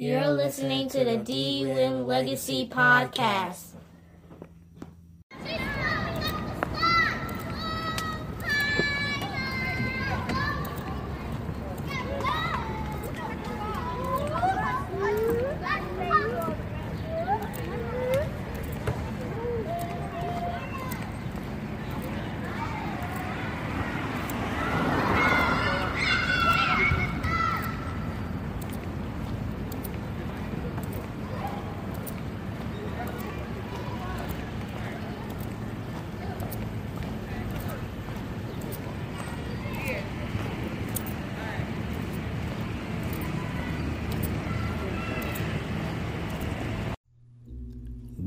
You're 0.00 0.28
listening 0.28 0.88
to 0.90 1.02
the 1.02 1.16
D 1.16 1.64
Win 1.66 2.06
Legacy 2.06 2.68
Podcast. 2.68 3.72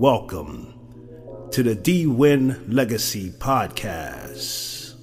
Welcome 0.02 0.74
to 1.52 1.62
the 1.62 1.76
D 1.76 2.08
Win 2.08 2.66
Legacy 2.68 3.30
Podcast. 3.30 4.96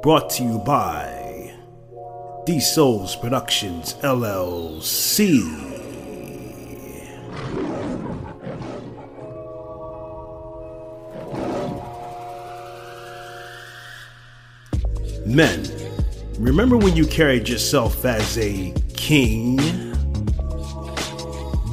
Brought 0.00 0.30
to 0.30 0.42
you 0.42 0.58
by 0.60 1.52
D 2.46 2.60
Souls 2.60 3.14
Productions 3.16 3.92
LLC. 3.96 5.42
Men, 15.26 15.62
remember 16.38 16.78
when 16.78 16.96
you 16.96 17.06
carried 17.06 17.50
yourself 17.50 18.02
as 18.06 18.38
a 18.38 18.72
king? 18.94 19.58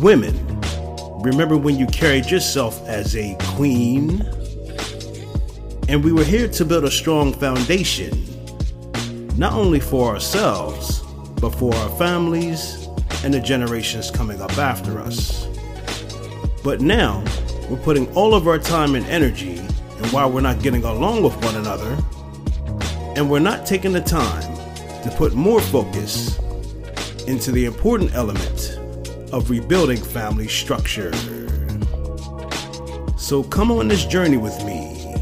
Women, 0.01 0.42
remember 1.23 1.55
when 1.55 1.77
you 1.77 1.87
carried 1.87 2.29
yourself 2.29 2.85
as 2.85 3.15
a 3.15 3.35
queen? 3.55 4.21
And 5.87 6.03
we 6.03 6.11
were 6.11 6.23
here 6.23 6.49
to 6.49 6.65
build 6.65 6.83
a 6.83 6.91
strong 6.91 7.33
foundation, 7.33 8.11
not 9.37 9.53
only 9.53 9.79
for 9.79 10.13
ourselves, 10.13 10.99
but 11.39 11.51
for 11.51 11.73
our 11.73 11.89
families 11.97 12.87
and 13.23 13.33
the 13.33 13.39
generations 13.39 14.11
coming 14.11 14.41
up 14.41 14.57
after 14.57 14.99
us. 14.99 15.47
But 16.61 16.81
now, 16.81 17.23
we're 17.69 17.77
putting 17.77 18.13
all 18.15 18.35
of 18.35 18.47
our 18.47 18.59
time 18.59 18.95
and 18.95 19.05
energy, 19.05 19.59
and 19.59 20.05
while 20.07 20.29
we're 20.29 20.41
not 20.41 20.61
getting 20.61 20.83
along 20.83 21.23
with 21.23 21.35
one 21.43 21.55
another, 21.55 21.97
and 23.15 23.29
we're 23.29 23.39
not 23.39 23.65
taking 23.65 23.93
the 23.93 24.01
time 24.01 24.43
to 25.03 25.13
put 25.17 25.33
more 25.33 25.61
focus 25.61 26.37
into 27.27 27.51
the 27.51 27.63
important 27.63 28.13
element 28.13 28.79
of 29.33 29.49
rebuilding 29.49 29.97
family 29.97 30.47
structure. 30.47 31.11
So 33.17 33.43
come 33.43 33.71
on 33.71 33.87
this 33.87 34.05
journey 34.05 34.37
with 34.37 34.55
me 34.63 35.15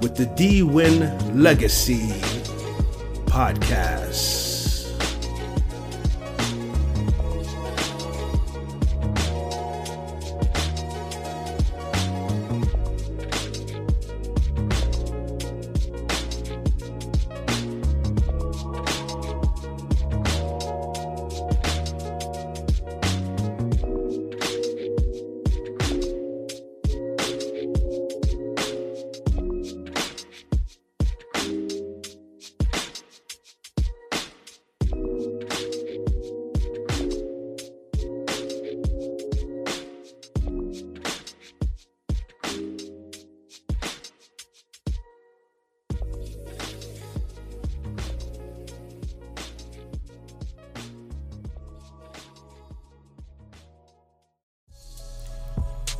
with 0.00 0.16
the 0.16 0.32
D 0.36 0.62
Win 0.62 1.00
Legacy 1.42 2.06
podcast. 3.26 4.09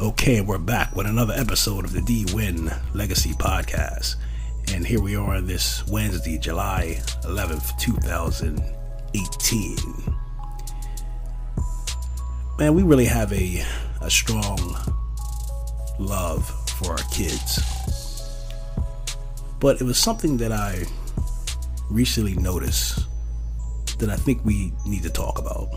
Okay, 0.01 0.41
we're 0.41 0.57
back 0.57 0.97
with 0.97 1.07
another 1.07 1.35
episode 1.35 1.85
of 1.85 1.93
the 1.93 2.01
D 2.01 2.25
Win 2.33 2.71
Legacy 2.95 3.35
Podcast. 3.35 4.17
And 4.73 4.87
here 4.87 5.03
we 5.03 5.15
are 5.15 5.43
this 5.43 5.87
Wednesday, 5.89 6.39
July 6.39 7.03
11th, 7.25 7.79
2018. 7.79 9.77
Man, 12.59 12.75
we 12.75 12.83
really 12.83 13.05
have 13.05 13.31
a, 13.35 13.63
a 14.01 14.11
strong 14.11 14.57
love 15.99 16.49
for 16.79 16.93
our 16.93 17.05
kids. 17.13 17.61
But 19.59 19.83
it 19.83 19.85
was 19.85 19.99
something 19.99 20.39
that 20.39 20.51
I 20.51 20.85
recently 21.91 22.37
noticed 22.37 23.07
that 23.99 24.09
I 24.09 24.17
think 24.17 24.47
we 24.47 24.73
need 24.87 25.03
to 25.03 25.11
talk 25.11 25.39
about. 25.39 25.69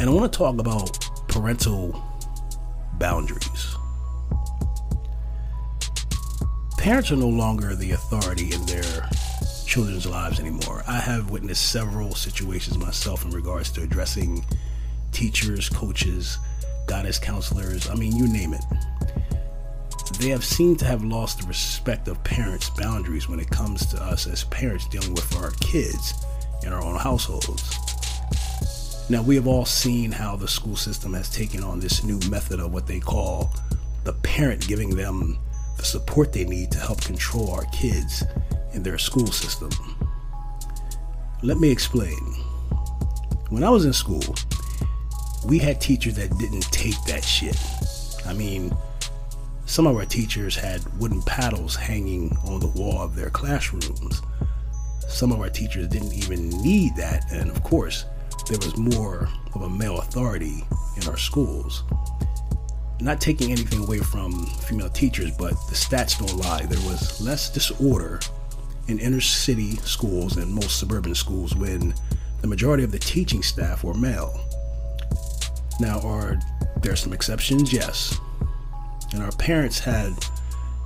And 0.00 0.10
I 0.10 0.12
want 0.12 0.32
to 0.32 0.36
talk 0.36 0.58
about 0.58 0.98
parental 1.28 2.02
boundaries. 2.98 3.76
Parents 6.78 7.10
are 7.10 7.16
no 7.16 7.28
longer 7.28 7.74
the 7.74 7.92
authority 7.92 8.52
in 8.52 8.64
their 8.66 9.08
children's 9.66 10.06
lives 10.06 10.38
anymore. 10.38 10.84
I 10.86 10.98
have 10.98 11.30
witnessed 11.30 11.72
several 11.72 12.14
situations 12.14 12.78
myself 12.78 13.24
in 13.24 13.30
regards 13.30 13.70
to 13.72 13.82
addressing 13.82 14.44
teachers, 15.10 15.68
coaches, 15.68 16.38
guidance 16.86 17.18
counselors, 17.18 17.88
I 17.88 17.94
mean, 17.94 18.14
you 18.14 18.28
name 18.28 18.52
it. 18.52 18.64
They 20.18 20.28
have 20.28 20.44
seemed 20.44 20.78
to 20.80 20.84
have 20.84 21.02
lost 21.02 21.40
the 21.40 21.46
respect 21.46 22.08
of 22.08 22.22
parents' 22.22 22.70
boundaries 22.70 23.28
when 23.28 23.40
it 23.40 23.50
comes 23.50 23.86
to 23.86 24.02
us 24.02 24.26
as 24.26 24.44
parents 24.44 24.86
dealing 24.88 25.14
with 25.14 25.34
our 25.36 25.50
kids 25.60 26.14
in 26.62 26.72
our 26.72 26.82
own 26.82 26.96
households. 26.96 27.83
Now, 29.10 29.22
we 29.22 29.34
have 29.34 29.46
all 29.46 29.66
seen 29.66 30.10
how 30.10 30.34
the 30.34 30.48
school 30.48 30.76
system 30.76 31.12
has 31.12 31.28
taken 31.28 31.62
on 31.62 31.78
this 31.78 32.02
new 32.04 32.18
method 32.30 32.58
of 32.58 32.72
what 32.72 32.86
they 32.86 33.00
call 33.00 33.52
the 34.04 34.14
parent 34.14 34.66
giving 34.66 34.96
them 34.96 35.38
the 35.76 35.84
support 35.84 36.32
they 36.32 36.44
need 36.44 36.70
to 36.70 36.78
help 36.78 37.02
control 37.02 37.50
our 37.50 37.66
kids 37.66 38.24
in 38.72 38.82
their 38.82 38.96
school 38.96 39.26
system. 39.26 39.70
Let 41.42 41.58
me 41.58 41.70
explain. 41.70 42.18
When 43.50 43.62
I 43.62 43.68
was 43.68 43.84
in 43.84 43.92
school, 43.92 44.34
we 45.44 45.58
had 45.58 45.82
teachers 45.82 46.14
that 46.16 46.36
didn't 46.38 46.72
take 46.72 46.96
that 47.04 47.22
shit. 47.22 47.58
I 48.24 48.32
mean, 48.32 48.74
some 49.66 49.86
of 49.86 49.96
our 49.96 50.06
teachers 50.06 50.56
had 50.56 50.80
wooden 50.98 51.20
paddles 51.22 51.76
hanging 51.76 52.34
on 52.46 52.60
the 52.60 52.68
wall 52.68 53.02
of 53.02 53.14
their 53.14 53.28
classrooms. 53.28 54.22
Some 55.08 55.30
of 55.30 55.40
our 55.40 55.50
teachers 55.50 55.88
didn't 55.88 56.14
even 56.14 56.48
need 56.62 56.96
that, 56.96 57.30
and 57.30 57.50
of 57.50 57.62
course, 57.62 58.06
there 58.48 58.58
was 58.58 58.76
more 58.76 59.28
of 59.54 59.62
a 59.62 59.68
male 59.70 59.98
authority 59.98 60.64
in 60.96 61.08
our 61.08 61.16
schools. 61.16 61.84
Not 63.00 63.20
taking 63.20 63.50
anything 63.50 63.82
away 63.82 63.98
from 63.98 64.46
female 64.46 64.90
teachers, 64.90 65.30
but 65.36 65.52
the 65.68 65.74
stats 65.74 66.18
don't 66.18 66.36
lie. 66.38 66.66
There 66.66 66.80
was 66.88 67.20
less 67.20 67.50
disorder 67.50 68.20
in 68.88 68.98
inner 68.98 69.20
city 69.20 69.76
schools 69.76 70.36
and 70.36 70.52
most 70.52 70.78
suburban 70.78 71.14
schools 71.14 71.54
when 71.54 71.94
the 72.40 72.46
majority 72.46 72.84
of 72.84 72.92
the 72.92 72.98
teaching 72.98 73.42
staff 73.42 73.82
were 73.82 73.94
male. 73.94 74.38
Now, 75.80 76.00
are 76.00 76.38
there 76.82 76.96
some 76.96 77.12
exceptions? 77.12 77.72
Yes. 77.72 78.18
And 79.12 79.22
our 79.22 79.32
parents 79.32 79.78
had, 79.78 80.12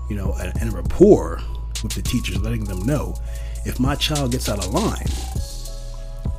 you 0.08 0.16
know, 0.16 0.32
a, 0.38 0.52
a 0.60 0.70
rapport 0.70 1.40
with 1.82 1.92
the 1.92 2.02
teachers, 2.02 2.40
letting 2.40 2.64
them 2.64 2.84
know 2.84 3.16
if 3.64 3.80
my 3.80 3.94
child 3.94 4.32
gets 4.32 4.48
out 4.48 4.64
of 4.64 4.72
line, 4.72 5.06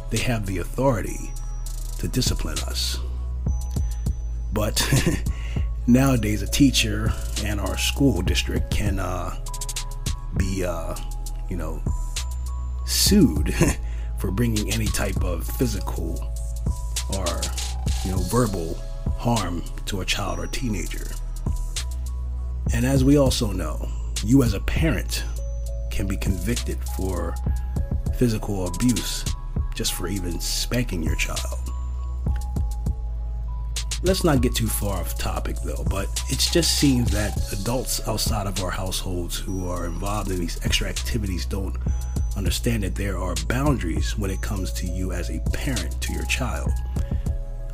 they 0.09 0.17
have 0.17 0.45
the 0.45 0.57
authority 0.59 1.31
to 1.99 2.07
discipline 2.07 2.57
us. 2.59 2.99
But 4.53 4.81
nowadays, 5.87 6.41
a 6.41 6.47
teacher 6.47 7.13
and 7.43 7.59
our 7.59 7.77
school 7.77 8.21
district 8.21 8.71
can 8.71 8.99
uh, 8.99 9.35
be, 10.37 10.65
uh, 10.65 10.95
you 11.49 11.57
know, 11.57 11.81
sued 12.85 13.53
for 14.17 14.31
bringing 14.31 14.71
any 14.73 14.87
type 14.87 15.23
of 15.23 15.45
physical 15.45 16.19
or, 17.15 17.41
you 18.05 18.11
know, 18.11 18.19
verbal 18.29 18.75
harm 19.17 19.63
to 19.85 20.01
a 20.01 20.05
child 20.05 20.39
or 20.39 20.47
teenager. 20.47 21.07
And 22.73 22.85
as 22.85 23.03
we 23.03 23.17
also 23.17 23.51
know, 23.51 23.87
you 24.23 24.43
as 24.43 24.53
a 24.53 24.59
parent 24.61 25.23
can 25.91 26.07
be 26.07 26.17
convicted 26.17 26.77
for 26.95 27.35
physical 28.17 28.67
abuse 28.67 29.25
just 29.79 29.93
for 29.93 30.09
even 30.09 30.41
spanking 30.41 31.01
your 31.01 31.15
child. 31.15 31.57
Let's 34.03 34.25
not 34.25 34.41
get 34.41 34.53
too 34.53 34.67
far 34.67 34.97
off 34.97 35.17
topic 35.17 35.55
though, 35.63 35.85
but 35.89 36.07
it 36.27 36.37
just 36.37 36.77
seems 36.79 37.09
that 37.11 37.53
adults 37.53 38.05
outside 38.05 38.45
of 38.45 38.61
our 38.61 38.71
households 38.71 39.37
who 39.37 39.69
are 39.69 39.85
involved 39.85 40.31
in 40.31 40.39
these 40.41 40.59
extra 40.65 40.89
activities 40.89 41.45
don't 41.45 41.77
understand 42.35 42.83
that 42.83 42.95
there 42.95 43.17
are 43.17 43.35
boundaries 43.47 44.17
when 44.17 44.29
it 44.29 44.41
comes 44.41 44.73
to 44.73 44.85
you 44.85 45.13
as 45.13 45.29
a 45.29 45.39
parent 45.53 46.01
to 46.01 46.11
your 46.11 46.25
child. 46.25 46.71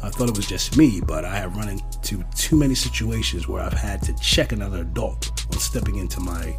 I 0.03 0.09
thought 0.11 0.29
it 0.29 0.37
was 0.37 0.45
just 0.45 0.77
me, 0.77 1.01
but 1.01 1.25
I 1.25 1.35
have 1.35 1.57
run 1.57 1.69
into 1.69 2.23
too 2.35 2.55
many 2.55 2.75
situations 2.75 3.47
where 3.47 3.63
I've 3.63 3.73
had 3.73 4.03
to 4.03 4.15
check 4.17 4.51
another 4.51 4.81
adult 4.81 5.43
on 5.51 5.59
stepping 5.59 5.95
into 5.95 6.19
my 6.19 6.55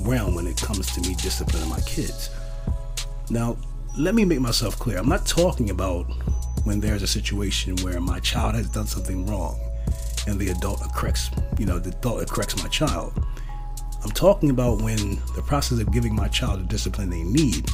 realm 0.00 0.34
when 0.34 0.46
it 0.46 0.58
comes 0.58 0.92
to 0.92 1.00
me 1.00 1.14
disciplining 1.14 1.70
my 1.70 1.80
kids. 1.80 2.28
Now, 3.30 3.56
let 3.96 4.14
me 4.14 4.24
make 4.24 4.40
myself 4.40 4.78
clear. 4.78 4.98
I'm 4.98 5.08
not 5.08 5.26
talking 5.26 5.70
about 5.70 6.04
when 6.64 6.80
there's 6.80 7.02
a 7.02 7.06
situation 7.06 7.76
where 7.82 8.00
my 8.00 8.20
child 8.20 8.54
has 8.54 8.68
done 8.68 8.86
something 8.86 9.26
wrong 9.26 9.58
and 10.26 10.38
the 10.38 10.48
adult 10.48 10.80
corrects, 10.94 11.30
you 11.58 11.66
know, 11.66 11.78
the 11.78 11.90
adult 11.90 12.28
corrects 12.28 12.62
my 12.62 12.68
child. 12.68 13.12
I'm 14.02 14.10
talking 14.10 14.50
about 14.50 14.80
when 14.80 15.16
the 15.34 15.42
process 15.44 15.80
of 15.80 15.92
giving 15.92 16.14
my 16.14 16.28
child 16.28 16.60
the 16.60 16.64
discipline 16.64 17.10
they 17.10 17.22
need 17.22 17.68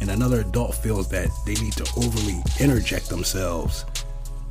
and 0.00 0.10
another 0.10 0.40
adult 0.40 0.74
feels 0.74 1.08
that 1.10 1.28
they 1.44 1.54
need 1.54 1.72
to 1.74 1.84
overly 1.96 2.42
interject 2.60 3.08
themselves 3.08 3.84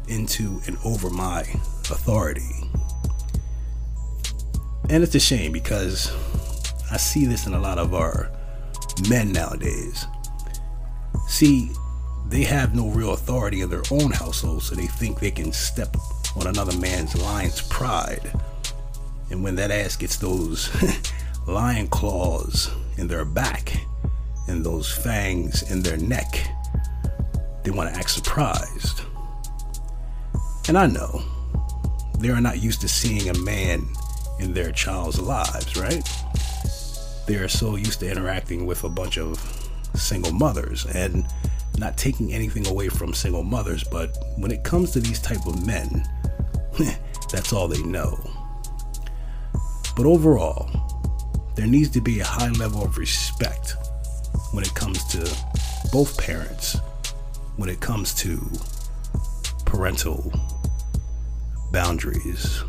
into 0.08 0.62
and 0.68 0.78
over 0.86 1.10
my 1.10 1.42
authority. 1.90 2.70
And 4.90 5.04
it's 5.04 5.16
a 5.16 5.20
shame 5.20 5.52
because 5.52 6.12
I 6.92 6.98
see 6.98 7.26
this 7.26 7.48
in 7.48 7.54
a 7.54 7.60
lot 7.60 7.78
of 7.78 7.94
our 7.94 8.32
men 9.10 9.32
nowadays. 9.32 10.06
See, 11.28 11.72
they 12.30 12.44
have 12.44 12.76
no 12.76 12.90
real 12.90 13.14
authority 13.14 13.62
in 13.62 13.70
their 13.70 13.84
own 13.92 14.12
household, 14.12 14.64
so 14.64 14.76
they 14.76 14.88
think 14.88 15.20
they 15.20 15.32
can 15.32 15.52
step 15.52 15.96
on 16.36 16.48
another 16.48 16.78
man's 16.78 17.16
lion's 17.16 17.62
pride. 17.62 18.32
And 19.30 19.44
when 19.44 19.56
that 19.56 19.72
ass 19.72 19.96
gets 19.96 20.18
those 20.18 20.70
lion 21.48 21.88
claws 21.88 22.72
in 22.98 23.08
their 23.08 23.26
back 23.26 23.74
and 24.48 24.66
those 24.66 24.92
fangs 24.92 25.70
in 25.70 25.82
their 25.82 25.98
neck, 25.98 26.48
they 27.64 27.72
want 27.72 27.94
to 27.94 28.00
act 28.00 28.10
surprised. 28.10 29.02
And 30.68 30.78
I 30.78 30.88
know 30.88 31.22
they 32.20 32.30
are 32.30 32.42
not 32.42 32.62
used 32.62 32.82
to 32.82 32.88
seeing 32.88 33.30
a 33.30 33.38
man 33.40 33.86
in 34.40 34.54
their 34.54 34.72
child's 34.72 35.20
lives, 35.20 35.76
right? 35.78 36.08
They 37.28 37.36
are 37.36 37.48
so 37.48 37.76
used 37.76 38.00
to 38.00 38.10
interacting 38.10 38.66
with 38.66 38.84
a 38.84 38.90
bunch 38.90 39.18
of 39.18 39.67
single 39.98 40.32
mothers 40.32 40.86
and 40.86 41.26
not 41.78 41.98
taking 41.98 42.34
anything 42.34 42.68
away 42.68 42.90
from 42.90 43.14
single 43.14 43.44
mothers, 43.44 43.84
but 43.84 44.18
when 44.38 44.52
it 44.52 44.64
comes 44.64 44.92
to 44.92 45.00
these 45.00 45.20
type 45.20 45.46
of 45.46 45.66
men, 45.66 46.08
that's 47.32 47.54
all 47.54 47.68
they 47.68 47.82
know. 47.84 48.18
But 49.96 50.06
overall, 50.06 50.70
there 51.56 51.68
needs 51.68 51.90
to 51.92 52.02
be 52.02 52.20
a 52.20 52.26
high 52.26 52.52
level 52.52 52.84
of 52.84 52.98
respect 52.98 53.76
when 54.52 54.64
it 54.64 54.74
comes 54.74 55.04
to 55.06 55.20
both 55.92 56.18
parents, 56.18 56.78
when 57.56 57.70
it 57.70 57.80
comes 57.80 58.14
to 58.16 58.40
parental 59.66 60.32
boundaries. 61.72 62.64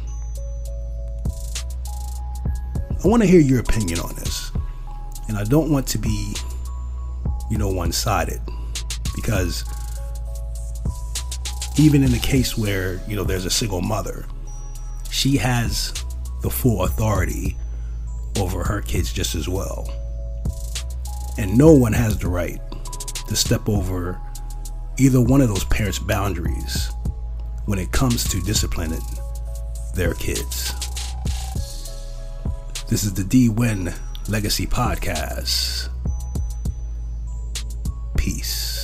I 3.05 3.07
want 3.07 3.23
to 3.23 3.29
hear 3.29 3.41
your 3.41 3.61
opinion 3.61 4.01
on 4.01 4.15
this. 4.17 4.51
And 5.29 5.37
I 5.37 5.45
don't 5.45 5.71
want 5.71 5.87
to 5.89 5.99
be, 5.99 6.35
you 7.51 7.59
know, 7.59 7.69
one 7.69 7.93
sided 7.93 8.41
because 9.15 9.65
even 11.79 12.03
in 12.03 12.11
the 12.11 12.19
case 12.19 12.59
where, 12.59 13.01
you 13.07 13.17
know, 13.17 13.25
there's 13.25 13.45
a 13.45 13.51
single 13.51 13.81
mother, 13.81 14.27
she 15.11 15.37
has 15.37 15.93
the 16.43 16.51
full 16.51 16.85
authority 16.85 17.57
over 18.39 18.63
her 18.65 18.81
kids 18.83 19.13
just 19.13 19.35
as 19.35 19.49
well. 19.49 19.89
And 21.39 21.57
no 21.57 21.73
one 21.73 21.93
has 21.93 22.19
the 22.19 22.29
right 22.29 22.61
to 23.29 23.37
step 23.37 23.69
over 23.69 24.21
either 24.99 25.21
one 25.21 25.41
of 25.41 25.49
those 25.49 25.65
parents' 25.65 25.99
boundaries 25.99 26.91
when 27.67 27.79
it 27.79 27.93
comes 27.93 28.25
to 28.31 28.41
disciplining 28.43 29.03
their 29.95 30.15
kids. 30.15 30.75
This 32.89 33.05
is 33.05 33.15
the 33.15 33.25
D 33.25 33.49
Win 33.49 33.93
Legacy 34.29 34.67
Podcast. 34.67 35.89
Peace. 38.19 38.78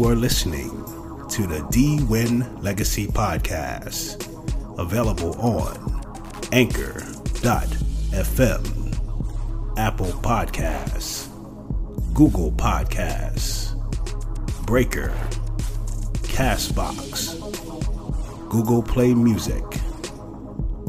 You 0.00 0.08
are 0.08 0.16
listening 0.16 0.70
to 1.28 1.46
the 1.46 1.60
D 1.70 2.02
Win 2.04 2.62
Legacy 2.62 3.06
Podcast, 3.06 4.16
available 4.78 5.38
on 5.38 5.76
Anchor.fm, 6.52 7.04
Apple 9.76 10.06
Podcasts, 10.06 11.28
Google 12.14 12.50
Podcasts, 12.52 13.76
Breaker, 14.64 15.12
Castbox, 16.22 17.38
Google 18.48 18.82
Play 18.82 19.12
Music, 19.12 19.64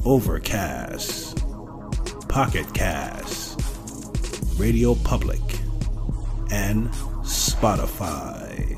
Overcast, 0.06 1.38
Pocket 2.30 2.74
Cast, 2.74 3.60
Radio 4.58 4.96
Public, 4.96 5.42
and 6.50 6.90
Spotify. 7.24 8.71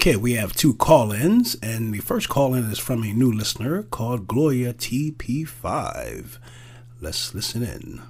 Okay, 0.00 0.14
we 0.14 0.34
have 0.34 0.52
two 0.52 0.74
call 0.74 1.10
ins, 1.10 1.56
and 1.60 1.92
the 1.92 1.98
first 1.98 2.28
call 2.28 2.54
in 2.54 2.70
is 2.70 2.78
from 2.78 3.02
a 3.02 3.12
new 3.12 3.32
listener 3.32 3.82
called 3.82 4.28
Gloria 4.28 4.72
TP5. 4.72 6.38
Let's 7.00 7.34
listen 7.34 7.64
in. 7.64 8.02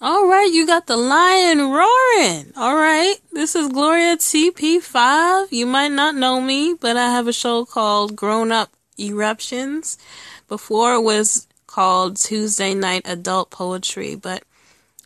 All 0.00 0.26
right, 0.26 0.50
you 0.52 0.66
got 0.66 0.88
the 0.88 0.96
lion 0.96 1.58
roaring. 1.70 2.52
All 2.56 2.74
right, 2.74 3.14
this 3.30 3.54
is 3.54 3.68
Gloria 3.68 4.16
TP5. 4.16 5.52
You 5.52 5.66
might 5.66 5.92
not 5.92 6.16
know 6.16 6.40
me, 6.40 6.74
but 6.74 6.96
I 6.96 7.10
have 7.10 7.28
a 7.28 7.32
show 7.32 7.64
called 7.64 8.16
Grown 8.16 8.50
Up 8.50 8.72
Eruptions. 8.98 9.96
Before 10.48 10.94
it 10.94 11.02
was 11.02 11.46
called 11.68 12.16
Tuesday 12.16 12.74
Night 12.74 13.02
Adult 13.04 13.50
Poetry, 13.50 14.16
but 14.16 14.42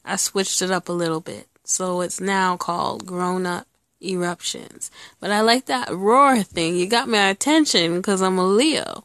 I 0.02 0.16
switched 0.16 0.62
it 0.62 0.70
up 0.70 0.88
a 0.88 0.92
little 0.92 1.20
bit. 1.20 1.46
So 1.62 2.00
it's 2.00 2.22
now 2.22 2.56
called 2.56 3.04
Grown 3.04 3.44
Up 3.44 3.66
Eruptions. 4.02 4.90
But 5.20 5.30
I 5.30 5.40
like 5.40 5.66
that 5.66 5.90
roar 5.90 6.42
thing. 6.42 6.76
You 6.76 6.86
got 6.86 7.08
my 7.08 7.28
attention 7.28 7.96
because 7.96 8.20
I'm 8.22 8.38
a 8.38 8.46
Leo. 8.46 9.04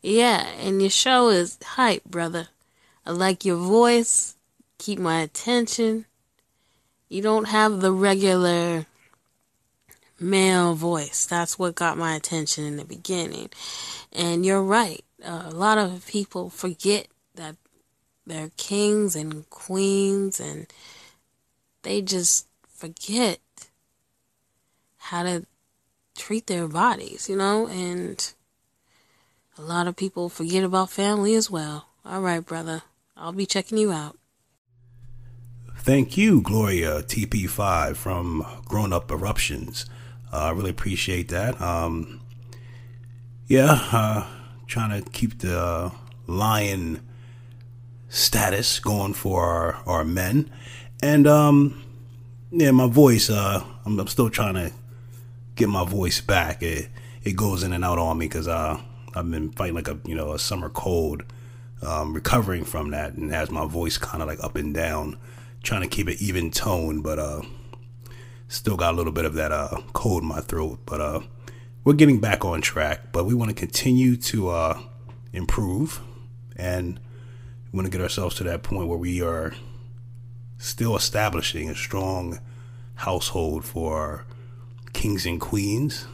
Yeah, 0.00 0.46
and 0.60 0.80
your 0.80 0.90
show 0.90 1.28
is 1.28 1.58
hype, 1.62 2.04
brother. 2.04 2.48
I 3.04 3.10
like 3.10 3.44
your 3.44 3.56
voice 3.56 4.36
keep 4.78 4.98
my 4.98 5.20
attention. 5.20 6.06
You 7.08 7.20
don't 7.22 7.48
have 7.48 7.80
the 7.80 7.92
regular 7.92 8.86
male 10.18 10.74
voice. 10.74 11.26
That's 11.26 11.58
what 11.58 11.74
got 11.74 11.98
my 11.98 12.14
attention 12.14 12.64
in 12.64 12.76
the 12.76 12.84
beginning. 12.84 13.50
And 14.12 14.46
you're 14.46 14.62
right. 14.62 15.04
A 15.22 15.50
lot 15.50 15.78
of 15.78 16.06
people 16.06 16.48
forget 16.48 17.08
that 17.34 17.56
they're 18.26 18.50
kings 18.56 19.16
and 19.16 19.48
queens 19.50 20.38
and 20.38 20.66
they 21.82 22.02
just 22.02 22.46
forget 22.68 23.38
how 25.08 25.22
to 25.22 25.46
treat 26.16 26.46
their 26.48 26.68
bodies, 26.68 27.28
you 27.28 27.36
know, 27.36 27.66
and 27.68 28.34
a 29.56 29.62
lot 29.62 29.86
of 29.86 29.96
people 29.96 30.28
forget 30.28 30.62
about 30.62 30.90
family 30.90 31.34
as 31.34 31.50
well. 31.50 31.88
All 32.04 32.20
right, 32.20 32.44
brother. 32.44 32.82
I'll 33.16 33.32
be 33.32 33.46
checking 33.46 33.78
you 33.78 33.90
out. 33.90 34.18
Thank 35.78 36.18
you, 36.18 36.42
Gloria 36.42 37.02
TP5 37.02 37.96
from 37.96 38.44
Grown 38.66 38.92
Up 38.92 39.10
Eruptions. 39.10 39.86
Uh, 40.30 40.36
I 40.36 40.50
really 40.50 40.70
appreciate 40.70 41.28
that. 41.28 41.58
Um, 41.60 42.20
yeah, 43.46 43.88
uh, 43.90 44.26
trying 44.66 45.02
to 45.02 45.10
keep 45.10 45.38
the 45.38 45.90
lion 46.26 47.00
status 48.10 48.78
going 48.78 49.14
for 49.14 49.42
our, 49.42 49.82
our 49.86 50.04
men. 50.04 50.50
And 51.02 51.26
um, 51.26 51.82
yeah, 52.50 52.72
my 52.72 52.86
voice, 52.86 53.30
uh, 53.30 53.64
I'm, 53.86 53.98
I'm, 53.98 54.06
still 54.06 54.28
trying 54.28 54.54
to 54.54 54.72
get 55.58 55.68
my 55.68 55.84
voice 55.84 56.20
back. 56.20 56.62
It, 56.62 56.88
it 57.22 57.36
goes 57.36 57.62
in 57.62 57.72
and 57.72 57.84
out 57.84 57.98
on 57.98 58.16
me 58.16 58.26
because 58.26 58.48
uh, 58.48 58.80
I've 59.14 59.30
been 59.30 59.50
fighting 59.50 59.74
like 59.74 59.88
a 59.88 59.98
you 60.04 60.14
know 60.14 60.32
a 60.32 60.38
summer 60.38 60.70
cold, 60.70 61.24
um, 61.82 62.14
recovering 62.14 62.64
from 62.64 62.92
that, 62.92 63.14
and 63.14 63.30
has 63.32 63.50
my 63.50 63.66
voice 63.66 63.98
kind 63.98 64.22
of 64.22 64.28
like 64.28 64.42
up 64.42 64.56
and 64.56 64.72
down 64.72 65.18
trying 65.62 65.82
to 65.82 65.88
keep 65.88 66.08
it 66.08 66.22
even 66.22 66.50
tone, 66.50 67.02
but 67.02 67.18
uh, 67.18 67.42
still 68.46 68.76
got 68.76 68.94
a 68.94 68.96
little 68.96 69.12
bit 69.12 69.24
of 69.24 69.34
that 69.34 69.50
uh, 69.50 69.80
cold 69.92 70.22
in 70.22 70.28
my 70.28 70.40
throat. 70.40 70.78
But 70.86 71.00
uh, 71.00 71.20
we're 71.84 71.94
getting 71.94 72.20
back 72.20 72.44
on 72.44 72.60
track. 72.60 73.12
But 73.12 73.24
we 73.24 73.34
want 73.34 73.50
to 73.50 73.54
continue 73.54 74.16
to 74.16 74.50
uh, 74.50 74.80
improve, 75.32 76.00
and 76.56 77.00
we 77.72 77.76
want 77.76 77.86
to 77.86 77.90
get 77.90 78.00
ourselves 78.00 78.36
to 78.36 78.44
that 78.44 78.62
point 78.62 78.88
where 78.88 78.96
we 78.96 79.20
are 79.20 79.52
still 80.56 80.96
establishing 80.96 81.68
a 81.68 81.74
strong 81.74 82.38
household 82.94 83.64
for 83.64 84.24
kings 84.98 85.24
and 85.26 85.40
queens. 85.40 86.06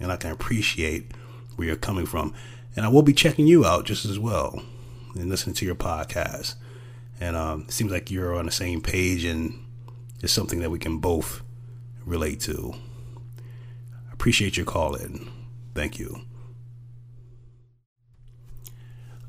And 0.00 0.10
I 0.10 0.16
can 0.16 0.32
appreciate 0.32 1.12
where 1.56 1.68
you're 1.68 1.76
coming 1.76 2.06
from. 2.06 2.34
And 2.74 2.84
I 2.84 2.88
will 2.88 3.02
be 3.02 3.12
checking 3.12 3.46
you 3.46 3.64
out 3.64 3.84
just 3.84 4.04
as 4.04 4.18
well 4.18 4.62
and 5.14 5.28
listening 5.28 5.54
to 5.56 5.66
your 5.66 5.74
podcast 5.74 6.54
and 7.22 7.36
um, 7.36 7.64
it 7.68 7.70
seems 7.70 7.92
like 7.92 8.10
you're 8.10 8.34
on 8.34 8.46
the 8.46 8.52
same 8.52 8.80
page, 8.80 9.24
and 9.24 9.54
it's 10.20 10.32
something 10.32 10.58
that 10.58 10.72
we 10.72 10.80
can 10.80 10.98
both 10.98 11.42
relate 12.04 12.40
to. 12.40 12.74
I 14.10 14.12
Appreciate 14.12 14.56
your 14.56 14.66
call 14.66 14.96
in. 14.96 15.30
Thank 15.72 16.00
you. 16.00 16.22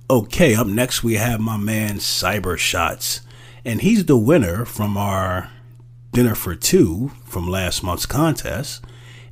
Okay, 0.10 0.56
up 0.56 0.66
next 0.66 1.04
we 1.04 1.16
have 1.16 1.40
my 1.40 1.56
man 1.56 1.98
Cyber 1.98 2.58
Shots, 2.58 3.22
and 3.64 3.82
he's 3.82 4.06
the 4.06 4.18
winner 4.18 4.66
from 4.66 4.98
our 4.98 5.52
dinner 6.12 6.34
for 6.34 6.56
two 6.56 7.12
from 7.26 7.48
last 7.48 7.84
month's 7.84 8.08
contest, 8.08 8.84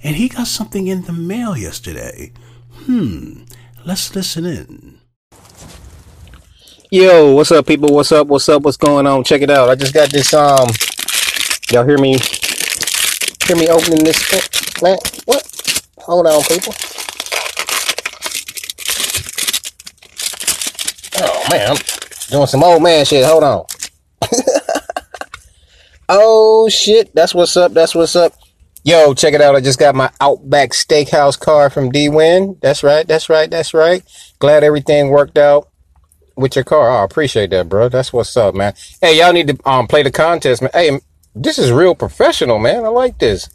and 0.03 0.15
he 0.15 0.29
got 0.29 0.47
something 0.47 0.87
in 0.87 1.03
the 1.03 1.13
mail 1.13 1.55
yesterday. 1.57 2.31
Hmm, 2.85 3.43
let's 3.85 4.15
listen 4.15 4.45
in. 4.45 4.99
Yo, 6.89 7.33
what's 7.33 7.51
up, 7.51 7.67
people? 7.67 7.93
What's 7.93 8.11
up? 8.11 8.27
What's 8.27 8.49
up? 8.49 8.63
What's 8.63 8.77
going 8.77 9.07
on? 9.07 9.23
Check 9.23 9.41
it 9.41 9.49
out. 9.49 9.69
I 9.69 9.75
just 9.75 9.93
got 9.93 10.09
this. 10.09 10.33
Um, 10.33 10.67
y'all 11.71 11.85
hear 11.85 11.97
me? 11.97 12.17
Hear 13.45 13.55
me 13.55 13.69
opening 13.69 14.03
this? 14.03 14.81
Man, 14.81 14.97
what? 15.25 15.81
Hold 15.99 16.27
on, 16.27 16.41
people. 16.43 16.73
Oh 21.23 21.43
man, 21.51 21.71
I'm 21.71 21.77
doing 22.29 22.47
some 22.47 22.63
old 22.63 22.81
man 22.81 23.05
shit. 23.05 23.23
Hold 23.23 23.43
on. 23.43 23.65
oh 26.09 26.67
shit, 26.69 27.13
that's 27.13 27.33
what's 27.33 27.55
up. 27.55 27.71
That's 27.73 27.93
what's 27.95 28.15
up. 28.15 28.33
Yo, 28.83 29.13
check 29.13 29.33
it 29.33 29.41
out. 29.41 29.55
I 29.55 29.61
just 29.61 29.77
got 29.77 29.93
my 29.93 30.09
Outback 30.19 30.71
Steakhouse 30.71 31.39
card 31.39 31.71
from 31.71 31.91
D 31.91 32.09
Win. 32.09 32.57
That's 32.61 32.83
right. 32.83 33.07
That's 33.07 33.29
right. 33.29 33.49
That's 33.49 33.73
right. 33.73 34.03
Glad 34.39 34.63
everything 34.63 35.09
worked 35.09 35.37
out 35.37 35.69
with 36.35 36.55
your 36.55 36.65
car. 36.65 36.89
Oh, 36.89 37.01
I 37.01 37.03
appreciate 37.03 37.51
that, 37.51 37.69
bro. 37.69 37.89
That's 37.89 38.11
what's 38.11 38.35
up, 38.35 38.55
man. 38.55 38.73
Hey, 38.99 39.19
y'all 39.19 39.33
need 39.33 39.47
to 39.47 39.69
um 39.69 39.87
play 39.87 40.01
the 40.01 40.11
contest, 40.11 40.63
man. 40.63 40.71
Hey, 40.73 40.99
this 41.35 41.59
is 41.59 41.71
real 41.71 41.93
professional, 41.93 42.57
man. 42.57 42.83
I 42.83 42.87
like 42.87 43.19
this. 43.19 43.49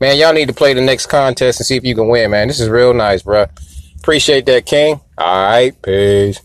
Man, 0.00 0.16
y'all 0.16 0.32
need 0.32 0.46
to 0.46 0.54
play 0.54 0.74
the 0.74 0.80
next 0.80 1.06
contest 1.06 1.58
and 1.58 1.66
see 1.66 1.76
if 1.76 1.84
you 1.84 1.96
can 1.96 2.08
win, 2.08 2.30
man. 2.30 2.46
This 2.46 2.60
is 2.60 2.68
real 2.68 2.94
nice, 2.94 3.22
bro. 3.22 3.46
Appreciate 3.98 4.46
that, 4.46 4.64
King. 4.64 5.00
All 5.18 5.42
right, 5.50 5.82
peace. 5.82 6.40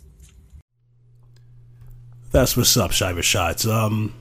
That's 2.31 2.57
what's 2.57 2.75
up, 2.77 2.89
Cyber 2.89 3.21
Shots. 3.21 3.67
Um, 3.67 4.15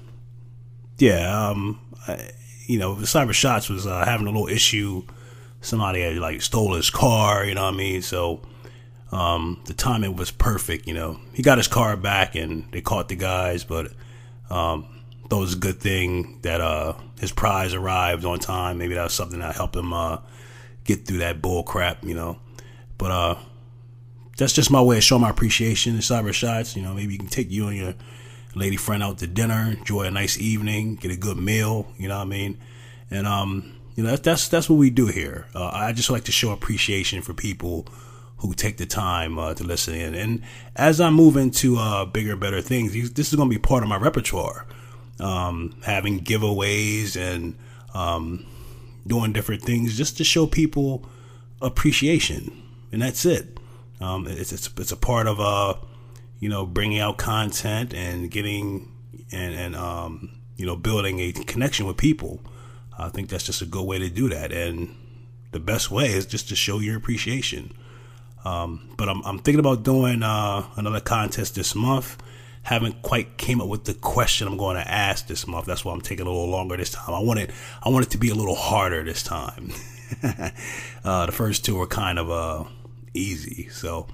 yeah, 0.99 1.49
um, 1.49 1.81
I, 2.07 2.31
you 2.66 2.78
know, 2.78 2.97
Cyber 2.97 3.33
Shots 3.33 3.69
was 3.69 3.87
uh, 3.87 4.04
having 4.04 4.26
a 4.26 4.31
little 4.31 4.49
issue. 4.49 5.04
Somebody 5.61 6.00
had 6.00 6.16
like 6.16 6.42
stole 6.42 6.75
his 6.75 6.90
car, 6.90 7.45
you 7.45 7.54
know 7.54 7.64
what 7.64 7.75
I 7.75 7.76
mean? 7.76 8.02
So 8.02 8.42
um, 9.12 9.61
the 9.66 9.75
timing 9.75 10.16
was 10.16 10.31
perfect. 10.31 10.87
You 10.87 10.95
know, 10.95 11.21
he 11.33 11.42
got 11.42 11.59
his 11.59 11.69
car 11.69 11.97
back 11.97 12.35
and 12.35 12.71
they 12.73 12.81
caught 12.81 13.09
the 13.09 13.16
guys, 13.16 13.64
but 13.64 13.92
um, 14.50 14.87
thought 15.33 15.38
it 15.38 15.40
was 15.40 15.54
a 15.54 15.59
good 15.59 15.81
thing 15.81 16.38
that 16.42 16.61
uh, 16.61 16.92
his 17.19 17.33
prize 17.33 17.73
arrived 17.73 18.26
on 18.26 18.38
time. 18.38 18.76
Maybe 18.76 18.92
that 18.95 19.04
was 19.04 19.14
something 19.14 19.40
that 19.40 19.57
helped 19.57 19.75
him 19.75 19.92
uh, 19.95 20.19
get 20.85 21.07
through 21.07 21.19
that 21.19 21.40
bull 21.40 21.62
crap. 21.62 22.04
You 22.04 22.14
know, 22.14 22.38
but 22.99 23.11
uh, 23.11 23.38
that's 24.37 24.52
just 24.52 24.71
my 24.71 24.83
way 24.83 24.99
of 24.99 25.04
showing 25.04 25.23
my 25.23 25.31
appreciation 25.31 25.95
to 25.95 26.00
Cyber 26.00 26.35
Shots. 26.35 26.76
You 26.76 26.83
know, 26.83 26.92
maybe 26.92 27.14
you 27.14 27.19
can 27.19 27.28
take 27.28 27.50
you 27.50 27.69
and 27.69 27.76
your 27.78 27.95
lady 28.54 28.76
friend 28.76 29.02
out 29.02 29.18
to 29.18 29.26
dinner, 29.26 29.75
enjoy 29.78 30.04
a 30.04 30.11
nice 30.11 30.38
evening, 30.38 30.97
get 30.97 31.11
a 31.11 31.16
good 31.16 31.37
meal. 31.37 31.87
You 31.99 32.09
know 32.09 32.18
what 32.18 32.26
I 32.26 32.30
mean? 32.30 32.59
And 33.11 33.26
um, 33.26 33.73
you 33.94 34.02
know 34.02 34.11
that's 34.11 34.23
that's 34.23 34.49
that's 34.49 34.71
what 34.71 34.76
we 34.76 34.90
do 34.90 35.06
here. 35.06 35.47
Uh, 35.54 35.71
I 35.73 35.92
just 35.92 36.11
like 36.11 36.25
to 36.25 36.32
show 36.32 36.50
appreciation 36.50 37.23
for 37.23 37.35
people 37.35 37.87
who 38.38 38.54
take 38.54 38.76
the 38.76 38.87
time 38.87 39.38
uh, 39.38 39.54
to 39.54 39.62
listen 39.62 39.94
in. 39.94 40.14
And 40.14 40.42
as 40.75 41.00
I 41.00 41.11
move 41.11 41.37
into 41.37 41.76
uh, 41.78 42.04
bigger, 42.04 42.35
better 42.35 42.61
things, 42.61 43.12
this 43.12 43.28
is 43.28 43.37
going 43.37 43.49
to 43.49 43.54
be 43.54 43.61
part 43.61 43.85
of 43.85 43.88
my 43.88 43.97
repertoire. 43.97 44.66
Um, 45.21 45.76
having 45.85 46.21
giveaways 46.21 47.16
and 47.16 47.56
um, 47.94 48.44
doing 49.06 49.32
different 49.32 49.62
things 49.62 49.97
just 49.97 50.16
to 50.16 50.25
show 50.25 50.47
people 50.47 51.04
appreciation, 51.61 52.50
and 52.90 53.02
that's 53.02 53.25
it. 53.25 53.59
Um, 54.00 54.26
it's, 54.26 54.52
it's 54.52 54.68
it's 54.76 54.90
a 54.90 54.97
part 54.97 55.28
of 55.28 55.38
uh, 55.38 55.75
you 56.42 56.49
know 56.49 56.66
bringing 56.66 56.99
out 56.99 57.18
content 57.18 57.94
and 57.94 58.28
getting 58.28 58.90
and 59.30 59.54
and 59.54 59.76
um, 59.76 60.40
you 60.56 60.66
know 60.66 60.75
building 60.75 61.20
a 61.20 61.30
connection 61.32 61.87
with 61.87 61.96
people. 61.96 62.40
I 62.99 63.08
think 63.11 63.28
that's 63.28 63.44
just 63.44 63.62
a 63.62 63.64
good 63.64 63.84
way 63.84 64.00
to 64.00 64.11
do 64.11 64.28
that, 64.28 64.50
and 64.50 64.94
the 65.52 65.61
best 65.61 65.90
way 65.92 66.06
is 66.06 66.26
just 66.26 66.49
to 66.49 66.56
show 66.56 66.80
your 66.80 66.96
appreciation. 66.96 67.72
Um, 68.44 68.92
but 68.96 69.08
I'm, 69.08 69.22
I'm, 69.25 69.38
thinking 69.38 69.61
about 69.61 69.84
doing 69.84 70.25
uh, 70.25 70.66
another 70.75 70.99
contest 70.99 71.54
this 71.54 71.76
month. 71.76 72.20
Haven't 72.62 73.02
quite 73.02 73.38
came 73.38 73.61
up 73.61 73.68
with 73.68 73.84
the 73.84 73.94
question 73.94 74.49
I'm 74.49 74.56
going 74.56 74.76
to 74.76 74.88
ask 74.88 75.28
this 75.28 75.46
month. 75.46 75.66
That's 75.66 75.84
why 75.84 75.92
I'm 75.92 76.00
taking 76.00 76.26
a 76.26 76.28
little 76.28 76.50
longer 76.50 76.76
this 76.76 76.90
time. 76.90 77.14
I 77.14 77.20
want 77.20 77.38
it. 77.38 77.50
I 77.82 77.88
want 77.88 78.06
it 78.06 78.11
to 78.11 78.18
be 78.18 78.30
a 78.30 78.34
little 78.34 78.56
harder 78.56 79.04
this 79.04 79.22
time. 79.22 79.70
uh, 81.04 81.26
the 81.26 81.32
first 81.32 81.64
two 81.64 81.76
were 81.76 81.87
kind 81.87 82.18
of 82.18 82.30
uh, 82.30 82.64
easy. 83.14 83.68
So, 83.68 84.08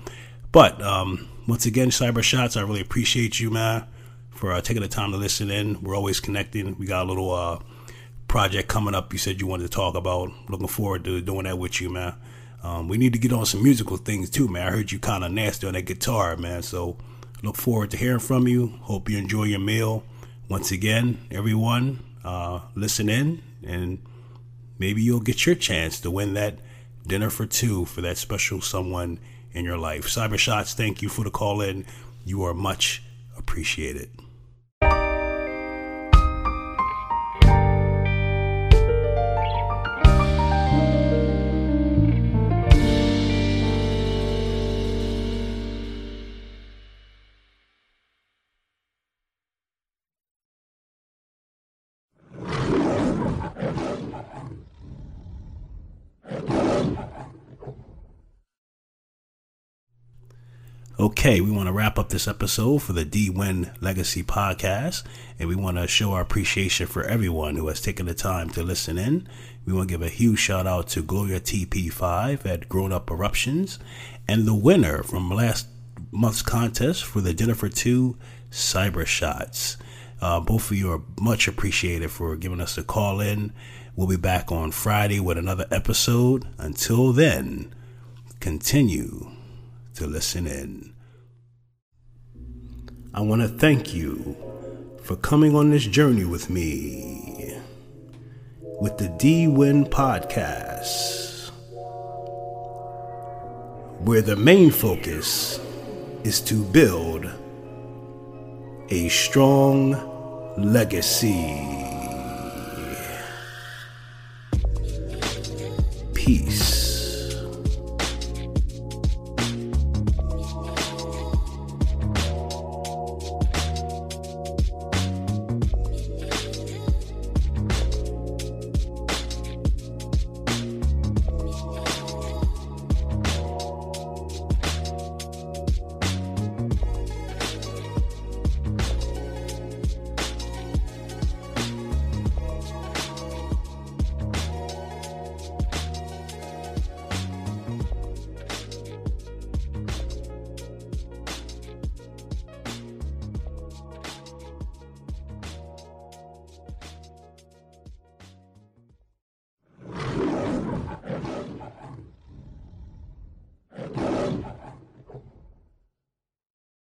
but 0.52 0.80
um, 0.82 1.28
once 1.46 1.66
again, 1.66 1.90
Cyber 1.90 2.22
Shots, 2.22 2.56
I 2.56 2.62
really 2.62 2.80
appreciate 2.80 3.40
you, 3.40 3.50
man, 3.50 3.86
for 4.30 4.52
uh, 4.52 4.60
taking 4.60 4.82
the 4.82 4.88
time 4.88 5.12
to 5.12 5.16
listen 5.16 5.50
in. 5.50 5.82
We're 5.82 5.96
always 5.96 6.20
connecting. 6.20 6.76
We 6.78 6.86
got 6.86 7.04
a 7.04 7.08
little 7.08 7.32
uh, 7.32 7.58
project 8.28 8.68
coming 8.68 8.94
up. 8.94 9.12
You 9.12 9.18
said 9.18 9.40
you 9.40 9.46
wanted 9.46 9.64
to 9.64 9.70
talk 9.70 9.94
about. 9.94 10.30
Looking 10.48 10.68
forward 10.68 11.04
to 11.04 11.20
doing 11.20 11.44
that 11.44 11.58
with 11.58 11.80
you, 11.80 11.90
man. 11.90 12.14
Um, 12.62 12.88
we 12.88 12.98
need 12.98 13.12
to 13.12 13.18
get 13.18 13.32
on 13.32 13.46
some 13.46 13.62
musical 13.62 13.96
things 13.96 14.30
too, 14.30 14.48
man. 14.48 14.66
I 14.66 14.70
heard 14.70 14.90
you 14.90 14.98
kind 14.98 15.22
of 15.22 15.30
nasty 15.30 15.66
on 15.66 15.74
that 15.74 15.82
guitar, 15.82 16.36
man. 16.36 16.62
So 16.62 16.96
Look 17.42 17.54
forward 17.54 17.92
to 17.92 17.96
hearing 17.96 18.18
from 18.18 18.48
you. 18.48 18.78
Hope 18.82 19.08
you 19.08 19.16
enjoy 19.16 19.44
your 19.44 19.60
meal. 19.60 20.02
Once 20.48 20.72
again, 20.72 21.18
everyone, 21.30 22.00
uh, 22.24 22.60
listen 22.74 23.08
in 23.08 23.42
and 23.64 24.02
maybe 24.76 25.02
you'll 25.02 25.20
get 25.20 25.46
your 25.46 25.54
chance 25.54 26.00
to 26.00 26.10
win 26.10 26.34
that 26.34 26.58
dinner 27.06 27.30
for 27.30 27.46
two 27.46 27.84
for 27.84 28.00
that 28.00 28.18
special 28.18 28.60
someone 28.60 29.20
in 29.58 29.64
your 29.64 29.76
life. 29.78 30.06
Cyber 30.06 30.38
Shots, 30.38 30.74
thank 30.74 31.02
you 31.02 31.08
for 31.08 31.24
the 31.24 31.30
call 31.30 31.60
in. 31.60 31.84
You 32.24 32.44
are 32.44 32.54
much 32.54 33.02
appreciated. 33.36 34.10
Okay, 61.00 61.40
we 61.40 61.52
want 61.52 61.68
to 61.68 61.72
wrap 61.72 61.96
up 61.96 62.08
this 62.08 62.26
episode 62.26 62.82
for 62.82 62.92
the 62.92 63.04
D 63.04 63.30
Win 63.30 63.70
Legacy 63.80 64.24
podcast, 64.24 65.04
and 65.38 65.48
we 65.48 65.54
want 65.54 65.76
to 65.76 65.86
show 65.86 66.10
our 66.10 66.22
appreciation 66.22 66.88
for 66.88 67.04
everyone 67.04 67.54
who 67.54 67.68
has 67.68 67.80
taken 67.80 68.06
the 68.06 68.14
time 68.14 68.50
to 68.50 68.64
listen 68.64 68.98
in. 68.98 69.28
We 69.64 69.72
want 69.72 69.88
to 69.88 69.94
give 69.94 70.02
a 70.02 70.08
huge 70.08 70.40
shout 70.40 70.66
out 70.66 70.88
to 70.88 71.02
Gloria 71.04 71.38
TP5 71.38 72.44
at 72.44 72.68
Grown 72.68 72.92
Up 72.92 73.12
Eruptions, 73.12 73.78
and 74.26 74.44
the 74.44 74.56
winner 74.56 75.04
from 75.04 75.30
last 75.30 75.68
month's 76.10 76.42
contest 76.42 77.04
for 77.04 77.20
the 77.20 77.32
Dinner 77.32 77.54
for 77.54 77.68
Two 77.68 78.18
Cyber 78.50 79.06
Shots. 79.06 79.76
Uh, 80.20 80.40
both 80.40 80.68
of 80.72 80.76
you 80.76 80.90
are 80.90 81.02
much 81.20 81.46
appreciated 81.46 82.10
for 82.10 82.34
giving 82.34 82.60
us 82.60 82.76
a 82.76 82.82
call 82.82 83.20
in. 83.20 83.52
We'll 83.94 84.08
be 84.08 84.16
back 84.16 84.50
on 84.50 84.72
Friday 84.72 85.20
with 85.20 85.38
another 85.38 85.68
episode. 85.70 86.48
Until 86.58 87.12
then, 87.12 87.72
continue 88.40 89.37
to 89.98 90.06
listen 90.06 90.46
in. 90.46 90.94
I 93.12 93.20
want 93.20 93.42
to 93.42 93.48
thank 93.48 93.92
you 93.92 94.36
for 95.02 95.16
coming 95.16 95.56
on 95.56 95.70
this 95.70 95.84
journey 95.84 96.24
with 96.24 96.48
me 96.48 97.60
with 98.80 98.96
the 98.96 99.08
D 99.18 99.48
Win 99.48 99.84
podcast, 99.84 101.50
where 104.04 104.22
the 104.22 104.36
main 104.36 104.70
focus 104.70 105.58
is 106.22 106.40
to 106.42 106.62
build 106.66 107.26
a 108.90 109.08
strong 109.08 109.96
legacy. 110.56 111.74
Peace. 116.14 116.77